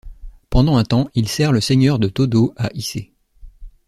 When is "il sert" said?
1.13-1.51